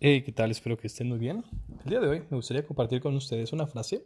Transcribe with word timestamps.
Hey, 0.00 0.22
¿qué 0.22 0.32
tal? 0.32 0.50
Espero 0.50 0.76
que 0.76 0.88
estén 0.88 1.08
muy 1.08 1.18
bien. 1.18 1.44
El 1.84 1.90
día 1.90 2.00
de 2.00 2.08
hoy 2.08 2.20
me 2.28 2.36
gustaría 2.36 2.66
compartir 2.66 3.00
con 3.00 3.14
ustedes 3.14 3.52
una 3.52 3.68
frase 3.68 4.04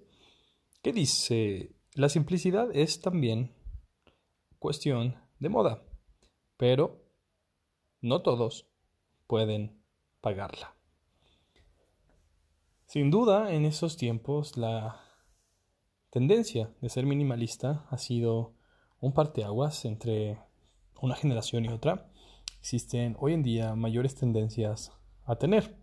que 0.82 0.92
dice, 0.92 1.72
la 1.94 2.10
simplicidad 2.10 2.68
es 2.76 3.00
también 3.00 3.54
cuestión 4.58 5.16
de 5.40 5.48
moda, 5.48 5.82
pero 6.58 7.02
no 8.02 8.20
todos 8.20 8.68
pueden 9.26 9.82
pagarla. 10.20 10.76
Sin 12.86 13.10
duda, 13.10 13.52
en 13.52 13.64
esos 13.64 13.96
tiempos 13.96 14.58
la 14.58 15.00
tendencia 16.10 16.70
de 16.82 16.90
ser 16.90 17.06
minimalista 17.06 17.86
ha 17.88 17.96
sido 17.96 18.54
un 19.00 19.14
parteaguas 19.14 19.86
entre 19.86 20.38
una 21.00 21.16
generación 21.16 21.64
y 21.64 21.68
otra. 21.68 22.12
Existen 22.60 23.16
hoy 23.18 23.32
en 23.32 23.42
día 23.42 23.74
mayores 23.74 24.14
tendencias 24.14 24.92
a 25.28 25.36
tener 25.36 25.76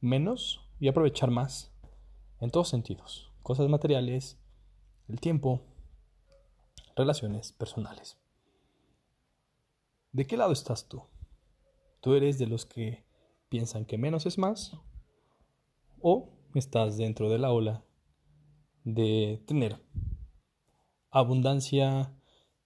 menos 0.00 0.68
y 0.80 0.88
aprovechar 0.88 1.30
más 1.30 1.72
en 2.40 2.50
todos 2.50 2.68
sentidos. 2.68 3.30
Cosas 3.44 3.68
materiales, 3.68 4.36
el 5.08 5.20
tiempo, 5.20 5.62
relaciones 6.96 7.52
personales. 7.52 8.18
¿De 10.10 10.26
qué 10.26 10.36
lado 10.36 10.52
estás 10.52 10.88
tú? 10.88 11.04
¿Tú 12.00 12.14
eres 12.14 12.40
de 12.40 12.48
los 12.48 12.66
que 12.66 13.06
piensan 13.48 13.84
que 13.84 13.96
menos 13.96 14.26
es 14.26 14.38
más? 14.38 14.76
¿O 16.00 16.28
estás 16.56 16.96
dentro 16.96 17.30
de 17.30 17.38
la 17.38 17.52
ola 17.52 17.84
de 18.82 19.40
tener 19.46 19.80
abundancia 21.12 22.12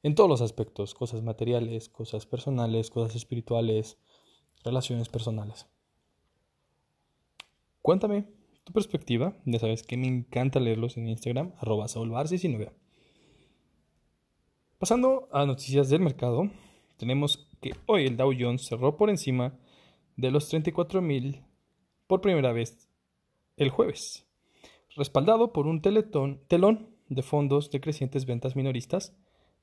en 0.02 0.14
todos 0.14 0.30
los 0.30 0.40
aspectos, 0.40 0.94
cosas 0.94 1.22
materiales, 1.22 1.90
cosas 1.90 2.24
personales, 2.24 2.88
cosas 2.88 3.14
espirituales, 3.14 3.98
relaciones 4.66 5.08
personales? 5.08 5.66
Cuéntame 7.80 8.26
tu 8.64 8.72
perspectiva. 8.72 9.36
Ya 9.44 9.58
sabes 9.58 9.82
que 9.82 9.96
me 9.96 10.08
encanta 10.08 10.60
leerlos 10.60 10.96
en 10.96 11.08
Instagram, 11.08 11.52
arroba 11.58 11.86
saulbar19. 11.86 12.72
Pasando 14.78 15.28
a 15.32 15.46
noticias 15.46 15.88
del 15.88 16.00
mercado, 16.02 16.50
tenemos 16.96 17.48
que 17.60 17.72
hoy 17.86 18.06
el 18.06 18.16
Dow 18.16 18.32
Jones 18.38 18.66
cerró 18.66 18.96
por 18.96 19.08
encima 19.08 19.58
de 20.16 20.30
los 20.30 20.52
34.000 20.52 21.44
por 22.06 22.20
primera 22.20 22.52
vez 22.52 22.88
el 23.56 23.70
jueves, 23.70 24.26
respaldado 24.96 25.52
por 25.52 25.66
un 25.66 25.80
teletón, 25.80 26.42
telón 26.48 26.90
de 27.08 27.22
fondos 27.22 27.70
de 27.70 27.80
crecientes 27.80 28.26
ventas 28.26 28.56
minoristas, 28.56 29.16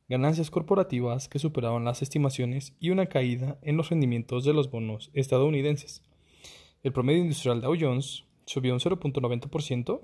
ganancias 0.09 0.51
corporativas 0.51 1.27
que 1.27 1.39
superaron 1.39 1.85
las 1.85 2.01
estimaciones 2.01 2.75
y 2.79 2.89
una 2.89 3.07
caída 3.07 3.57
en 3.61 3.77
los 3.77 3.89
rendimientos 3.89 4.43
de 4.43 4.53
los 4.53 4.69
bonos 4.69 5.09
estadounidenses. 5.13 6.03
El 6.83 6.93
promedio 6.93 7.21
industrial 7.21 7.61
Dow 7.61 7.75
Jones 7.79 8.25
subió 8.45 8.73
un 8.73 8.79
0.90% 8.79 10.01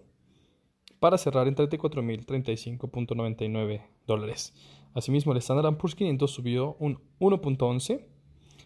para 1.00 1.18
cerrar 1.18 1.48
en 1.48 1.56
34.035.99 1.56 3.82
dólares. 4.06 4.54
Asimismo, 4.94 5.32
el 5.34 5.40
Standard 5.40 5.76
Poor's 5.78 5.96
500 5.96 6.32
subió 6.32 6.76
un 6.80 7.00
1.11 7.20 8.06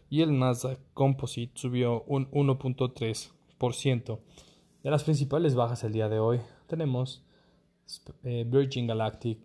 y 0.10 0.22
el 0.22 0.38
Nasdaq 0.38 0.80
Composite 0.94 1.54
subió 1.56 2.04
un 2.04 2.30
1.3%. 2.32 4.20
De 4.84 4.92
las 4.92 5.04
principales 5.04 5.56
bajas 5.56 5.84
el 5.84 5.92
día 5.94 6.10
de 6.10 6.20
hoy 6.20 6.40
tenemos 6.68 7.24
eh, 8.24 8.46
Virgin 8.48 8.88
Galactic. 8.88 9.40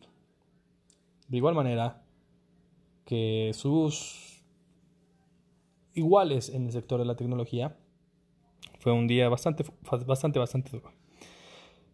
De 1.28 1.36
igual 1.36 1.54
manera 1.54 2.02
que 3.04 3.52
sus 3.54 4.42
iguales 5.94 6.48
en 6.48 6.66
el 6.66 6.72
sector 6.72 6.98
de 6.98 7.06
la 7.06 7.16
tecnología, 7.16 7.76
fue 8.78 8.92
un 8.92 9.06
día 9.06 9.28
bastante, 9.28 9.64
bastante, 10.06 10.38
bastante 10.38 10.70
duro. 10.70 10.92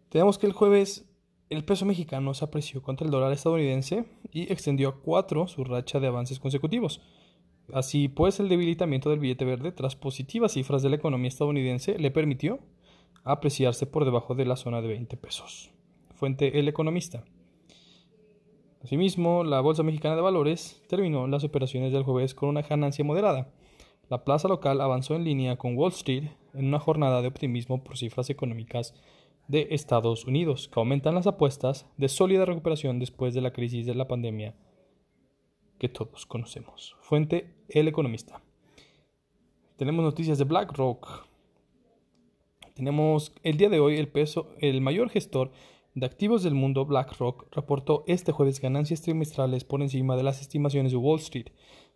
Tenemos 0.09 0.37
que 0.37 0.47
el 0.47 0.53
jueves 0.53 1.09
el 1.49 1.63
peso 1.63 1.85
mexicano 1.85 2.33
se 2.33 2.43
apreció 2.43 2.81
contra 2.81 3.05
el 3.05 3.11
dólar 3.11 3.31
estadounidense 3.31 4.05
y 4.31 4.51
extendió 4.51 4.89
a 4.89 4.99
cuatro 4.99 5.47
su 5.47 5.63
racha 5.63 5.99
de 5.99 6.07
avances 6.07 6.39
consecutivos. 6.39 7.01
Así 7.73 8.07
pues, 8.07 8.39
el 8.39 8.49
debilitamiento 8.49 9.09
del 9.09 9.19
billete 9.19 9.45
verde 9.45 9.71
tras 9.71 9.95
positivas 9.95 10.53
cifras 10.53 10.81
de 10.81 10.89
la 10.89 10.95
economía 10.95 11.27
estadounidense 11.27 11.97
le 11.99 12.11
permitió 12.11 12.59
apreciarse 13.23 13.85
por 13.85 14.05
debajo 14.05 14.35
de 14.35 14.45
la 14.45 14.55
zona 14.55 14.81
de 14.81 14.87
20 14.87 15.17
pesos. 15.17 15.71
Fuente 16.15 16.59
El 16.59 16.67
Economista. 16.67 17.23
Asimismo, 18.85 19.43
la 19.43 19.61
Bolsa 19.61 19.81
Mexicana 19.81 20.15
de 20.15 20.21
Valores 20.21 20.79
terminó 20.87 21.25
las 21.25 21.43
operaciones 21.43 21.91
del 21.91 22.03
jueves 22.03 22.35
con 22.35 22.49
una 22.49 22.61
ganancia 22.61 23.03
moderada. 23.03 23.49
La 24.09 24.23
plaza 24.23 24.47
local 24.47 24.79
avanzó 24.79 25.15
en 25.15 25.23
línea 25.23 25.57
con 25.57 25.75
Wall 25.75 25.91
Street 25.91 26.25
en 26.53 26.67
una 26.67 26.77
jornada 26.77 27.23
de 27.23 27.27
optimismo 27.27 27.83
por 27.83 27.97
cifras 27.97 28.29
económicas 28.29 28.93
de 29.47 29.69
Estados 29.71 30.25
Unidos, 30.25 30.67
que 30.67 30.79
aumentan 30.79 31.15
las 31.15 31.25
apuestas 31.25 31.87
de 31.97 32.09
sólida 32.09 32.45
recuperación 32.45 32.99
después 32.99 33.33
de 33.33 33.41
la 33.41 33.53
crisis 33.53 33.87
de 33.87 33.95
la 33.95 34.07
pandemia 34.07 34.53
que 35.79 35.89
todos 35.89 36.27
conocemos. 36.27 36.95
Fuente 37.01 37.55
El 37.69 37.87
Economista. 37.87 38.43
Tenemos 39.77 40.05
noticias 40.05 40.37
de 40.37 40.43
BlackRock. 40.43 41.25
Tenemos 42.75 43.33
el 43.41 43.57
día 43.57 43.69
de 43.69 43.79
hoy 43.79 43.97
el 43.97 44.09
peso, 44.09 44.51
el 44.59 44.79
mayor 44.81 45.09
gestor 45.09 45.49
de 45.95 46.05
activos 46.05 46.43
del 46.43 46.53
mundo, 46.53 46.85
BlackRock, 46.85 47.47
reportó 47.55 48.03
este 48.05 48.31
jueves 48.31 48.61
ganancias 48.61 49.01
trimestrales 49.01 49.63
por 49.63 49.81
encima 49.81 50.15
de 50.15 50.23
las 50.23 50.41
estimaciones 50.41 50.91
de 50.91 50.97
Wall 50.97 51.19
Street 51.19 51.47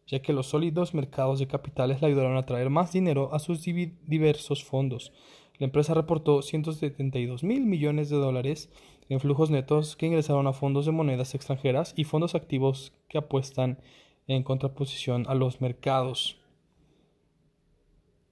ya 0.09 0.21
que 0.21 0.33
los 0.33 0.47
sólidos 0.47 0.95
mercados 0.95 1.37
de 1.37 1.47
capitales 1.47 2.01
le 2.01 2.07
ayudaron 2.07 2.35
a 2.35 2.45
traer 2.45 2.71
más 2.71 2.91
dinero 2.91 3.29
a 3.31 3.39
sus 3.39 3.61
diversos 3.63 4.63
fondos. 4.63 5.13
La 5.59 5.65
empresa 5.65 5.93
reportó 5.93 6.41
172 6.41 7.43
mil 7.43 7.65
millones 7.65 8.09
de 8.09 8.17
dólares 8.17 8.71
en 9.07 9.19
flujos 9.19 9.51
netos 9.51 9.95
que 9.95 10.07
ingresaron 10.07 10.47
a 10.47 10.53
fondos 10.53 10.87
de 10.87 10.91
monedas 10.91 11.35
extranjeras 11.35 11.93
y 11.95 12.05
fondos 12.05 12.33
activos 12.33 12.91
que 13.07 13.19
apuestan 13.19 13.79
en 14.27 14.41
contraposición 14.41 15.25
a 15.27 15.35
los 15.35 15.61
mercados. 15.61 16.39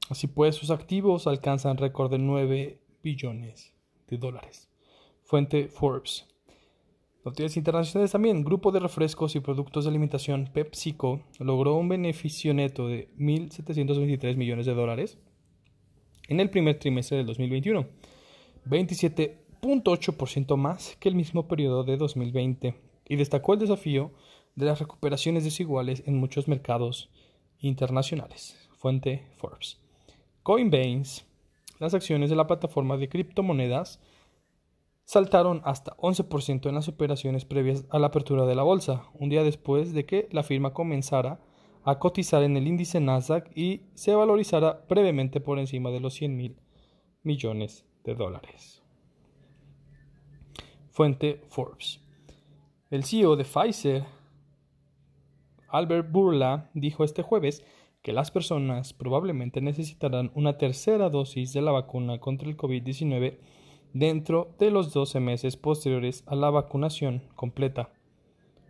Así 0.10 0.26
pues, 0.26 0.56
sus 0.56 0.72
activos 0.72 1.28
alcanzan 1.28 1.78
récord 1.78 2.10
de 2.10 2.18
9 2.18 2.80
billones 3.04 3.76
de 4.08 4.18
dólares. 4.18 4.67
Fuente 5.28 5.68
Forbes. 5.68 6.26
Noticias 7.26 7.58
internacionales 7.58 8.14
también. 8.14 8.46
Grupo 8.46 8.72
de 8.72 8.80
refrescos 8.80 9.36
y 9.36 9.42
productos 9.42 9.84
de 9.84 9.90
alimentación 9.90 10.50
PepsiCo 10.54 11.22
logró 11.40 11.76
un 11.76 11.90
beneficio 11.90 12.54
neto 12.54 12.88
de 12.88 13.10
1.723 13.18 14.38
millones 14.38 14.66
de 14.66 14.74
dólares 14.74 15.18
en 16.30 16.40
el 16.40 16.50
primer 16.50 16.80
trimestre 16.80 17.18
del 17.18 17.26
2021, 17.26 17.86
27.8% 18.68 20.56
más 20.56 20.96
que 20.98 21.10
el 21.10 21.16
mismo 21.16 21.50
periodo 21.50 21.84
de 21.84 21.98
2020, 21.98 22.76
y 23.10 23.16
destacó 23.18 23.52
el 23.52 23.60
desafío 23.60 24.14
de 24.56 24.66
las 24.66 24.80
recuperaciones 24.80 25.44
desiguales 25.44 26.04
en 26.06 26.16
muchos 26.16 26.48
mercados 26.48 27.10
internacionales. 27.60 28.58
Fuente 28.78 29.28
Forbes. 29.36 29.78
Coinbase, 30.44 31.26
las 31.80 31.94
acciones 31.94 32.30
de 32.30 32.38
la 32.38 32.48
plataforma 32.48 32.96
de 32.96 33.10
criptomonedas, 33.10 34.00
saltaron 35.08 35.62
hasta 35.64 35.96
11% 35.96 36.68
en 36.68 36.76
las 36.76 36.90
operaciones 36.90 37.46
previas 37.46 37.86
a 37.90 37.98
la 37.98 38.08
apertura 38.08 38.46
de 38.46 38.56
la 38.56 38.64
bolsa, 38.64 39.06
un 39.14 39.30
día 39.30 39.42
después 39.42 39.94
de 39.94 40.06
que 40.06 40.28
la 40.32 40.44
firma 40.44 40.74
comenzara 40.74 41.40
a 41.86 41.98
cotizar 41.98 42.44
en 42.44 42.58
el 42.58 42.68
índice 42.68 43.00
Nasdaq 43.00 43.50
y 43.58 43.84
se 43.94 44.14
valorizara 44.14 44.84
brevemente 44.90 45.40
por 45.40 45.60
encima 45.60 45.92
de 45.92 46.02
los 46.02 46.14
100 46.16 46.36
mil 46.36 46.58
millones 47.24 47.86
de 48.04 48.16
dólares. 48.16 48.84
Fuente 50.92 51.42
Forbes. 51.48 52.02
El 52.90 53.06
CEO 53.06 53.38
de 53.38 53.46
Pfizer, 53.46 54.04
Albert 55.70 56.12
Burla, 56.12 56.70
dijo 56.74 57.06
este 57.06 57.22
jueves 57.22 57.64
que 58.02 58.12
las 58.12 58.30
personas 58.30 58.92
probablemente 58.92 59.62
necesitarán 59.62 60.32
una 60.36 60.58
tercera 60.58 61.10
dosis 61.10 61.54
de 61.54 61.62
la 61.62 61.72
vacuna 61.72 62.20
contra 62.20 62.50
el 62.50 62.58
COVID-19 62.58 63.38
dentro 64.00 64.56
de 64.60 64.72
los 64.72 64.94
12 64.94 65.20
meses 65.20 65.58
posteriores 65.58 66.24
a 66.28 66.36
la 66.36 66.50
vacunación 66.50 67.24
completa. 67.36 67.90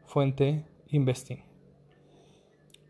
Fuente 0.05 0.65
Investing. 0.89 1.43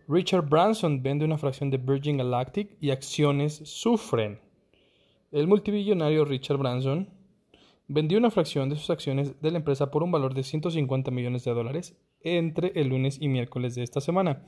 Richard 0.07 0.47
Branson 0.47 1.01
vende 1.01 1.25
una 1.25 1.37
fracción 1.37 1.69
de 1.69 1.77
Virgin 1.77 2.17
Galactic 2.17 2.77
y 2.79 2.91
acciones 2.91 3.55
sufren. 3.65 4.39
El 5.31 5.47
multibillonario 5.47 6.23
Richard 6.25 6.57
Branson 6.57 7.09
vendió 7.87 8.17
una 8.17 8.31
fracción 8.31 8.69
de 8.69 8.75
sus 8.75 8.89
acciones 8.89 9.41
de 9.41 9.51
la 9.51 9.57
empresa 9.57 9.91
por 9.91 10.03
un 10.03 10.11
valor 10.11 10.33
de 10.33 10.43
150 10.43 11.11
millones 11.11 11.43
de 11.43 11.53
dólares 11.53 11.97
entre 12.21 12.71
el 12.75 12.89
lunes 12.89 13.17
y 13.19 13.27
miércoles 13.27 13.75
de 13.75 13.83
esta 13.83 13.99
semana. 13.99 14.45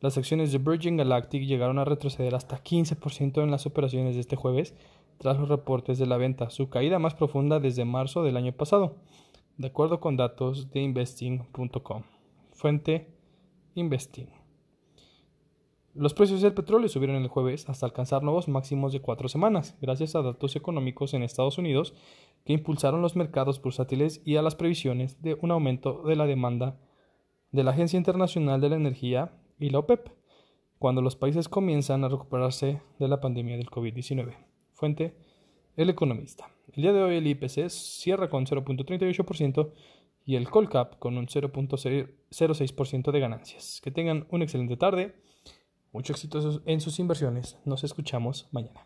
Las 0.00 0.18
acciones 0.18 0.50
de 0.52 0.58
Virgin 0.58 0.96
Galactic 0.96 1.44
llegaron 1.44 1.78
a 1.78 1.84
retroceder 1.84 2.34
hasta 2.34 2.62
15% 2.62 3.42
en 3.42 3.50
las 3.50 3.66
operaciones 3.66 4.16
de 4.16 4.20
este 4.20 4.36
jueves 4.36 4.74
tras 5.22 5.38
los 5.38 5.48
reportes 5.48 6.00
de 6.00 6.06
la 6.06 6.16
venta, 6.16 6.50
su 6.50 6.68
caída 6.68 6.98
más 6.98 7.14
profunda 7.14 7.60
desde 7.60 7.84
marzo 7.84 8.24
del 8.24 8.36
año 8.36 8.50
pasado, 8.50 8.96
de 9.56 9.68
acuerdo 9.68 10.00
con 10.00 10.16
datos 10.16 10.72
de 10.72 10.80
investing.com. 10.80 12.02
Fuente 12.50 13.06
Investing. 13.76 14.26
Los 15.94 16.12
precios 16.12 16.42
del 16.42 16.54
petróleo 16.54 16.88
subieron 16.88 17.22
el 17.22 17.28
jueves 17.28 17.68
hasta 17.68 17.86
alcanzar 17.86 18.24
nuevos 18.24 18.48
máximos 18.48 18.92
de 18.92 19.00
cuatro 19.00 19.28
semanas, 19.28 19.78
gracias 19.80 20.16
a 20.16 20.22
datos 20.22 20.56
económicos 20.56 21.14
en 21.14 21.22
Estados 21.22 21.56
Unidos 21.56 21.94
que 22.44 22.54
impulsaron 22.54 23.00
los 23.00 23.14
mercados 23.14 23.62
bursátiles 23.62 24.22
y 24.24 24.38
a 24.38 24.42
las 24.42 24.56
previsiones 24.56 25.22
de 25.22 25.38
un 25.40 25.52
aumento 25.52 26.02
de 26.02 26.16
la 26.16 26.26
demanda 26.26 26.80
de 27.52 27.62
la 27.62 27.70
Agencia 27.70 27.96
Internacional 27.96 28.60
de 28.60 28.70
la 28.70 28.76
Energía 28.76 29.38
y 29.60 29.70
la 29.70 29.78
OPEP, 29.78 30.08
cuando 30.80 31.00
los 31.00 31.14
países 31.14 31.48
comienzan 31.48 32.02
a 32.02 32.08
recuperarse 32.08 32.82
de 32.98 33.06
la 33.06 33.20
pandemia 33.20 33.56
del 33.56 33.70
COVID-19. 33.70 34.51
Fuente, 34.82 35.14
El 35.76 35.90
Economista. 35.90 36.50
El 36.72 36.82
día 36.82 36.92
de 36.92 37.04
hoy 37.04 37.16
el 37.18 37.26
IPC 37.28 37.68
cierra 37.70 38.28
con 38.28 38.46
0.38% 38.46 39.70
y 40.26 40.34
el 40.34 40.50
Colcap 40.50 40.98
con 40.98 41.16
un 41.18 41.28
0.06% 41.28 43.12
de 43.12 43.20
ganancias. 43.20 43.80
Que 43.80 43.92
tengan 43.92 44.26
una 44.30 44.42
excelente 44.42 44.76
tarde, 44.76 45.14
mucho 45.92 46.12
éxito 46.12 46.60
en 46.66 46.80
sus 46.80 46.98
inversiones. 46.98 47.60
Nos 47.64 47.84
escuchamos 47.84 48.48
mañana. 48.50 48.84